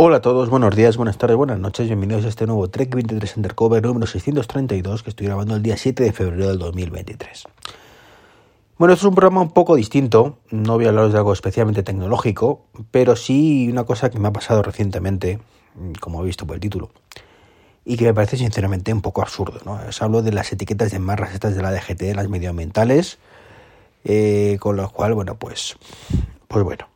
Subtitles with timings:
[0.00, 3.36] Hola a todos, buenos días, buenas tardes, buenas noches, bienvenidos a este nuevo Trek 23
[3.38, 7.48] Undercover número 632 que estoy grabando el día 7 de febrero del 2023.
[8.78, 11.82] Bueno, esto es un programa un poco distinto, no voy a hablaros de algo especialmente
[11.82, 15.40] tecnológico, pero sí una cosa que me ha pasado recientemente,
[15.98, 16.90] como he visto por el título,
[17.84, 19.58] y que me parece sinceramente un poco absurdo.
[19.64, 19.80] ¿no?
[19.88, 23.18] Os hablo de las etiquetas de marras estas de la DGT, las medioambientales,
[24.04, 25.76] eh, con lo cual, bueno, pues,
[26.46, 26.86] pues bueno,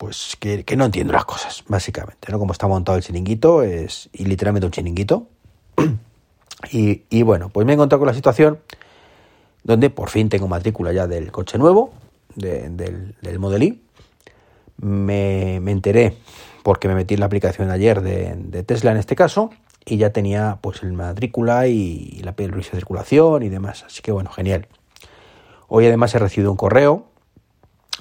[0.00, 2.38] pues que, no entiendo las cosas, básicamente, ¿no?
[2.38, 5.26] Como está montado el chiringuito, es y literalmente un chiringuito.
[6.72, 8.60] y, bueno, pues me he encontrado con la situación
[9.62, 11.92] donde por fin tengo matrícula ya del coche nuevo,
[12.34, 13.82] del, del Model I.
[14.78, 16.16] Me, enteré
[16.62, 19.50] porque me metí en la aplicación ayer de, Tesla en este caso
[19.84, 23.84] y ya tenía pues el matrícula y, la el de circulación y demás.
[23.84, 24.66] Así que bueno, genial.
[25.68, 27.09] Hoy además he recibido un correo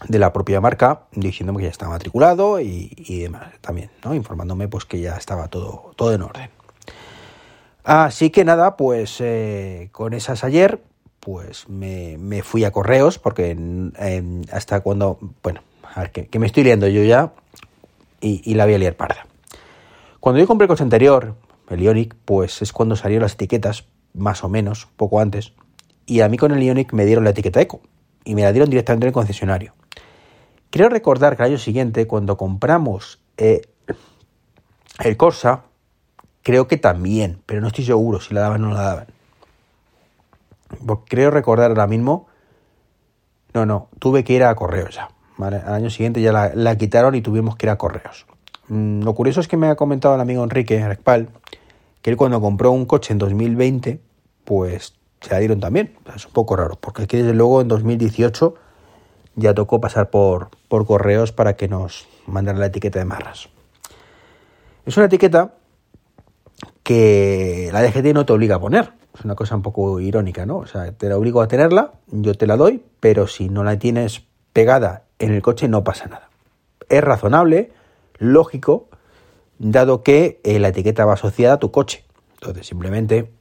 [0.08, 4.14] de la propia marca diciéndome que ya estaba matriculado y, demás también, ¿no?
[4.14, 6.50] informándome pues que ya estaba todo, todo en orden.
[7.84, 10.82] Así que nada, pues eh, con esas ayer,
[11.20, 13.58] pues me, fui a correos porque
[14.52, 15.62] hasta cuando, bueno,
[15.96, 17.34] a ver, que, me estoy liando yo ya
[18.22, 19.26] y, la voy a liar parda.
[20.20, 21.36] Cuando yo compré el coche anterior,
[21.70, 25.54] el Ionic, pues es cuando salieron las etiquetas, más o menos, poco antes,
[26.06, 27.82] y a mí con el Ionic me dieron la etiqueta Eco
[28.26, 29.74] y me la dieron directamente en el concesionario.
[30.70, 33.62] Quiero recordar que el año siguiente, cuando compramos eh,
[35.04, 35.64] el Corsa,
[36.44, 39.08] creo que también, pero no estoy seguro si la daban o no la daban.
[40.86, 42.28] Porque creo recordar ahora mismo.
[43.54, 45.10] No, no, tuve que ir a correos ya.
[45.40, 48.26] Al año siguiente ya la, quitaron y tuvimos que ir a correos.
[48.68, 51.30] Mm, lo curioso es que me ha comentado el amigo Enrique Respal
[52.02, 54.00] que él cuando compró un coche en 2020,
[54.46, 55.96] pues se la dieron también.
[56.16, 58.56] Es un poco raro, porque es que desde luego en 2018
[59.40, 63.50] ya tocó pasar por, por correos para que nos mandaran la etiqueta de marras.
[64.86, 65.54] Es una etiqueta
[66.84, 68.94] que la DGT no te obliga a poner.
[69.18, 70.58] Es una cosa un poco irónica, ¿no?
[70.58, 73.78] O sea, te la obligo a tenerla, yo te la doy, pero si no la
[73.80, 74.24] tienes
[74.54, 76.30] pegada en el coche no pasa nada.
[76.90, 77.72] Es razonable,
[78.18, 78.88] lógico,
[79.60, 82.06] dado que eh, la etiqueta va asociada a tu coche.
[82.36, 83.32] Entonces, simplemente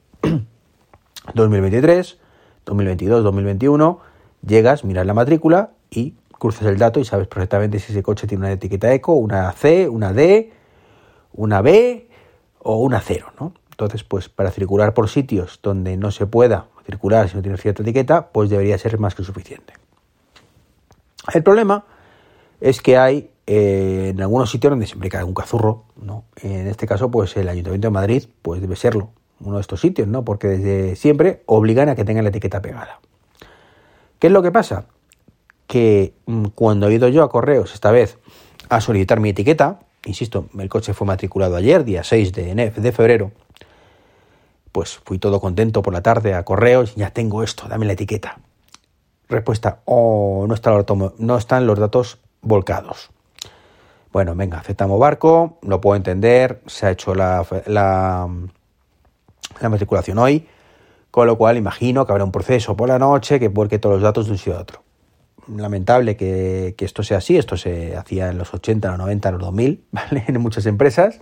[1.34, 2.18] 2023,
[2.66, 4.00] 2022, 2021,
[4.46, 8.44] llegas, miras la matrícula y cruzas el dato y sabes perfectamente si ese coche tiene
[8.44, 10.52] una etiqueta eco, una C, una D,
[11.32, 12.08] una B
[12.60, 13.52] o una 0, ¿no?
[13.70, 17.82] Entonces, pues para circular por sitios donde no se pueda circular si no tiene cierta
[17.82, 19.74] etiqueta, pues debería ser más que suficiente.
[21.32, 21.84] El problema
[22.60, 26.24] es que hay eh, en algunos sitios donde siempre cae un cazurro, ¿no?
[26.42, 29.10] En este caso, pues el Ayuntamiento de Madrid, pues debe serlo,
[29.40, 30.24] uno de estos sitios, ¿no?
[30.24, 33.00] Porque desde siempre obligan a que tengan la etiqueta pegada.
[34.18, 34.86] ¿Qué es lo que pasa?
[35.68, 38.18] Que mm, cuando he ido yo a correos esta vez
[38.68, 43.30] a solicitar mi etiqueta, insisto, el coche fue matriculado ayer, día 6 de, de febrero,
[44.72, 48.38] pues fui todo contento por la tarde a correos, ya tengo esto, dame la etiqueta.
[49.28, 50.72] Respuesta, oh, no, está
[51.18, 53.10] no están los datos volcados.
[54.10, 58.26] Bueno, venga, aceptamos barco, lo puedo entender, se ha hecho la, la,
[59.60, 60.48] la matriculación hoy,
[61.10, 64.02] con lo cual imagino que habrá un proceso por la noche que vuelque todos los
[64.02, 64.87] datos de un sitio a otro
[65.56, 69.84] lamentable que, esto sea así, esto se hacía en los 80, los 90, los 2000,
[69.92, 70.24] ¿vale?
[70.26, 71.20] En muchas empresas,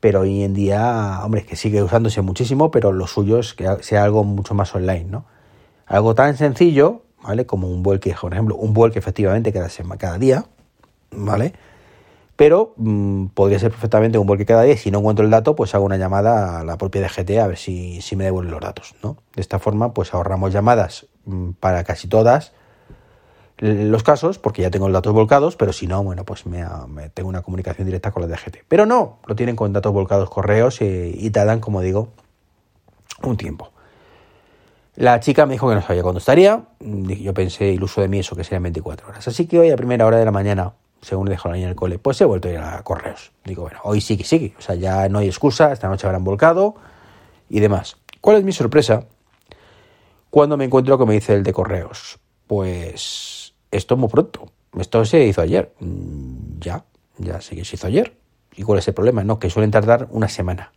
[0.00, 4.04] pero hoy en día, hombre, que sigue usándose muchísimo, pero lo suyo es que sea
[4.04, 5.26] algo mucho más online, ¿no?
[5.86, 7.46] Algo tan sencillo, ¿vale?
[7.46, 9.68] Como un vuelque, por ejemplo, un vuelque efectivamente cada,
[9.98, 10.46] cada día,
[11.10, 11.52] ¿vale?
[12.36, 15.74] Pero mm, podría ser perfectamente un vuelque cada día si no encuentro el dato, pues
[15.74, 18.94] hago una llamada a la propia DGT a ver si, si me devuelven los datos,
[19.02, 19.18] ¿no?
[19.34, 22.54] De esta forma, pues ahorramos llamadas mm, para casi todas
[23.60, 26.64] los casos, porque ya tengo los datos volcados, pero si no, bueno, pues me,
[27.12, 28.64] tengo una comunicación directa con la DGT.
[28.66, 32.08] Pero no, lo tienen con datos volcados correos y, te dan, como digo,
[33.22, 33.70] un tiempo.
[34.96, 36.64] La chica me dijo que no sabía cuándo estaría.
[36.80, 39.28] Yo pensé, iluso de mí, eso que serían 24 horas.
[39.28, 40.72] Así que hoy a primera hora de la mañana,
[41.02, 43.30] según le dejo la niña en el cole, pues he vuelto a ir a correos.
[43.44, 44.54] Digo, bueno, hoy sí que sí.
[44.58, 46.76] O sea, ya no hay excusa, esta noche habrán volcado
[47.50, 47.98] y demás.
[48.22, 49.04] ¿Cuál es mi sorpresa?
[50.30, 52.18] Cuando me encuentro que me dice el de correos.
[52.46, 53.39] Pues
[53.70, 54.46] esto muy pronto.
[54.78, 55.72] Esto se hizo ayer.
[55.80, 56.84] Mm, ya,
[57.18, 58.16] ya sé que se hizo ayer.
[58.56, 59.24] ¿Y cuál es el problema?
[59.24, 60.72] No, que suelen tardar una semana.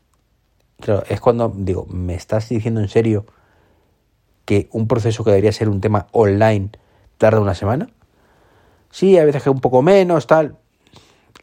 [0.79, 3.25] Claro, es cuando digo, ¿me estás diciendo en serio
[4.45, 6.69] que un proceso que debería ser un tema online
[7.17, 7.89] tarda una semana?
[8.91, 10.57] Sí, a veces que un poco menos, tal.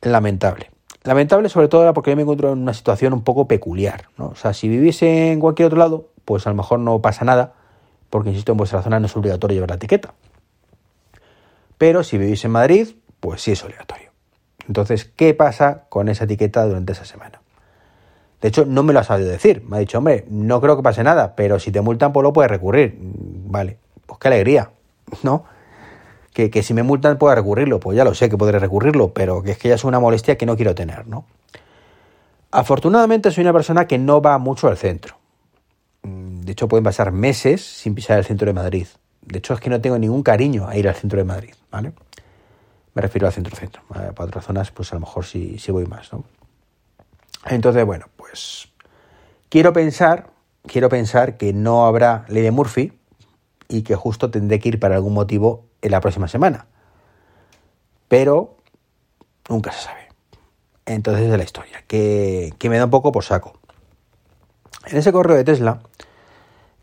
[0.02, 0.70] Lamentable.
[1.02, 4.04] Lamentable sobre todo porque yo me encuentro en una situación un poco peculiar.
[4.18, 4.28] ¿no?
[4.28, 7.54] O sea, si viviese en cualquier otro lado, pues a lo mejor no pasa nada,
[8.10, 10.14] porque insisto, en vuestra zona no es obligatorio llevar la etiqueta.
[11.80, 12.88] Pero si vivís en Madrid,
[13.20, 14.10] pues sí es obligatorio.
[14.68, 17.40] Entonces, ¿qué pasa con esa etiqueta durante esa semana?
[18.42, 19.64] De hecho, no me lo ha sabido decir.
[19.66, 22.34] Me ha dicho, hombre, no creo que pase nada, pero si te multan, pues lo
[22.34, 22.98] puedes recurrir.
[23.00, 24.72] Vale, pues qué alegría,
[25.22, 25.44] ¿no?
[26.34, 29.42] Que, que si me multan pueda recurrirlo, pues ya lo sé que podré recurrirlo, pero
[29.42, 31.24] que es que ya es una molestia que no quiero tener, ¿no?
[32.50, 35.16] Afortunadamente soy una persona que no va mucho al centro.
[36.02, 38.86] Mm, de hecho, pueden pasar meses sin pisar el centro de Madrid.
[39.22, 41.92] De hecho, es que no tengo ningún cariño a ir al centro de Madrid, ¿vale?
[42.94, 43.82] Me refiero al centro-centro.
[43.88, 46.24] Para otras zonas, pues a lo mejor sí, sí voy más, ¿no?
[47.46, 48.68] Entonces, bueno, pues
[49.48, 50.30] quiero pensar,
[50.66, 52.92] quiero pensar que no habrá ley de Murphy
[53.68, 56.66] y que justo tendré que ir para algún motivo en la próxima semana.
[58.08, 58.56] Pero
[59.48, 60.08] nunca se sabe.
[60.86, 63.54] Entonces es la historia, que, me da un poco por saco.
[64.86, 65.80] En ese correo de Tesla,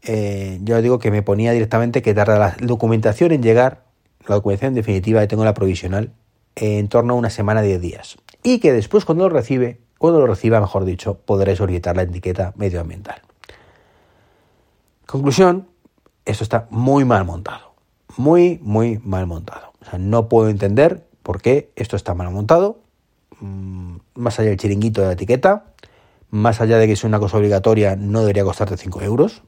[0.03, 3.83] eh, yo digo que me ponía directamente que tarda la documentación en llegar,
[4.27, 6.11] la documentación definitiva, y tengo la provisional,
[6.55, 8.17] en torno a una semana, de días.
[8.44, 12.53] Y que después cuando lo recibe, cuando lo reciba, mejor dicho, podré solicitar la etiqueta
[12.55, 13.21] medioambiental.
[15.05, 15.67] Conclusión,
[16.25, 17.73] esto está muy mal montado.
[18.17, 19.73] Muy, muy mal montado.
[19.97, 22.79] No puedo entender por qué esto está mal montado.
[23.39, 25.65] Mm, más allá del chiringuito de la etiqueta,
[26.29, 29.43] más allá de que es una cosa obligatoria, no debería costarte 5 euros.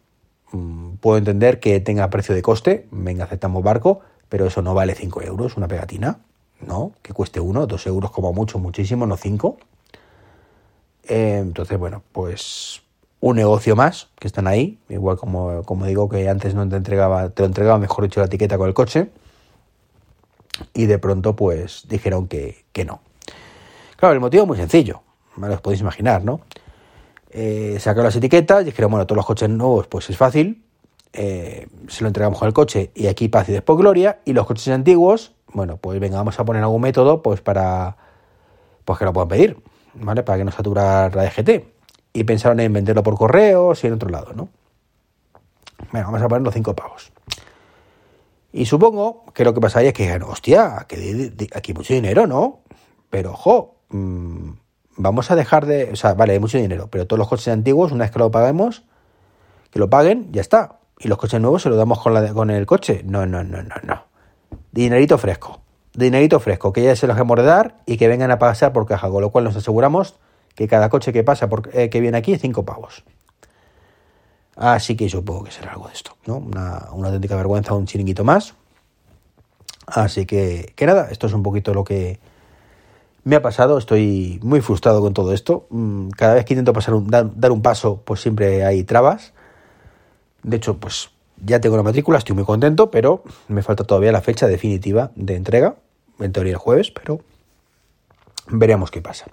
[0.51, 4.95] Mm, puedo entender que tenga precio de coste, venga, aceptamos barco, pero eso no vale
[4.95, 6.19] 5 euros, una pegatina,
[6.61, 6.93] ¿no?
[7.01, 9.57] Que cueste 1, 2 euros como mucho, muchísimo, no 5.
[11.03, 12.81] Eh, entonces, bueno, pues
[13.21, 17.29] un negocio más que están ahí, igual como, como digo que antes no te entregaba,
[17.29, 19.09] te lo entregaba, mejor dicho, la etiqueta con el coche,
[20.73, 23.01] y de pronto pues dijeron que, que no.
[23.97, 25.01] Claro, el motivo es muy sencillo,
[25.35, 26.41] me lo podéis imaginar, ¿no?
[27.29, 30.65] Eh, sacaron las etiquetas, dijeron, bueno, todos los coches nuevos, pues es fácil,
[31.13, 34.45] eh, se lo entregamos con el coche y aquí paz y después gloria, y los
[34.45, 37.97] coches antiguos, bueno, pues venga, vamos a poner algún método, pues para,
[38.85, 39.57] pues que lo puedan pedir,
[39.95, 40.23] ¿vale?
[40.23, 41.65] Para que no saturar la DGT.
[42.13, 44.49] Y pensaron en venderlo por correos y en otro lado, ¿no?
[45.91, 47.11] Bueno, vamos a poner los cinco pavos.
[48.51, 52.61] Y supongo que lo que pasaría es que, hostia, que aquí mucho dinero, ¿no?
[53.11, 54.51] Pero, ojo, Mm,
[54.99, 57.91] vamos a dejar de, o sea, vale, hay mucho dinero, pero todos los coches antiguos,
[57.91, 58.83] una vez que lo paguemos,
[59.71, 60.79] que lo paguen, ya está.
[60.99, 63.01] Y los coches nuevos se los damos con, la, con el coche.
[63.05, 64.03] No, no, no, no, no.
[64.71, 65.61] Dinerito fresco.
[65.93, 68.85] Dinerito fresco, que ya se los hemos de dar y que vengan a pasar por
[68.85, 70.15] caja, con lo cual nos aseguramos
[70.53, 73.05] que cada coche que pasa, por, eh, que viene aquí, cinco pavos.
[74.57, 76.37] Así que supongo que será algo de esto, ¿no?
[76.37, 78.53] Una, una auténtica vergüenza, un chiringuito más.
[79.87, 82.19] Así que, que nada, esto es un poquito lo que,
[83.23, 85.67] me ha pasado, estoy muy frustrado con todo esto.
[85.69, 89.33] Mm, cada vez que intento pasar un, dar, un paso, pues siempre hay trabas.
[90.43, 91.09] De hecho, pues
[91.43, 95.35] ya tengo la matrícula, estoy muy contento, pero me falta todavía la fecha definitiva de
[95.35, 95.75] entrega,
[96.19, 97.21] en teoría el jueves, pero
[98.47, 99.25] veremos qué pasa.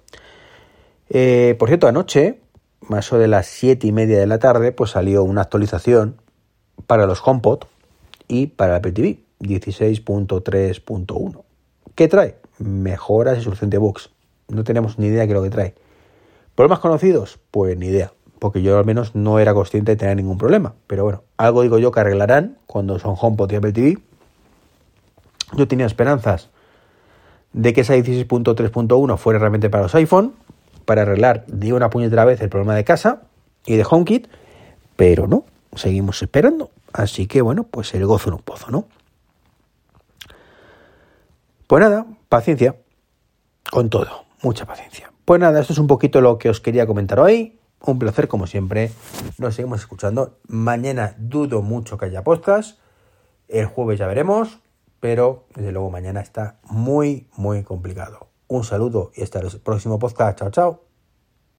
[1.09, 2.41] Eh, por cierto, anoche,
[2.81, 6.17] más o de las siete y media de la tarde, pues salió una actualización
[6.87, 7.65] para los HomePod
[8.29, 11.43] y para la Apple TV 16.3.1.
[11.95, 12.37] ¿Qué trae?
[12.59, 14.11] Mejoras y solución de bugs.
[14.49, 15.75] No tenemos ni idea de qué es lo que trae.
[16.55, 17.39] ¿Problemas conocidos?
[17.51, 20.75] Pues ni idea, porque yo al menos no era consciente de tener ningún problema.
[20.87, 23.99] Pero bueno, algo digo yo que arreglarán cuando son HomePod y Apple TV.
[25.55, 26.51] Yo tenía esperanzas
[27.53, 30.35] de que esa 16.3.1 fuera realmente para los iPhone,
[30.85, 33.23] para arreglar de una puñetera vez el problema de casa
[33.65, 34.29] y de HomeKit,
[34.97, 35.45] pero no,
[35.75, 36.71] seguimos esperando.
[36.93, 38.87] Así que bueno, pues el gozo en un pozo, ¿no?
[41.67, 42.77] Pues nada, paciencia
[43.71, 45.13] con todo, mucha paciencia.
[45.25, 47.59] Pues nada, esto es un poquito lo que os quería comentar hoy.
[47.81, 48.91] Un placer como siempre.
[49.39, 50.39] Nos seguimos escuchando.
[50.47, 52.79] Mañana dudo mucho que haya postas.
[53.49, 54.61] El jueves ya veremos.
[55.01, 58.29] Pero desde luego mañana está muy, muy complicado.
[58.49, 60.39] Un saludo y hasta el próximo podcast.
[60.39, 60.86] Chao, chao.